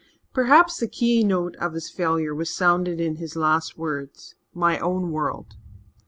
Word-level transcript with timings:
Perhaps 0.33 0.79
the 0.79 0.87
keynote 0.87 1.55
of 1.57 1.73
his 1.73 1.91
failure 1.91 2.33
was 2.33 2.49
sounded 2.51 2.99
in 2.99 3.17
his 3.17 3.35
last 3.35 3.77
words, 3.77 4.33
"my 4.51 4.79
own 4.79 5.11
world." 5.11 5.57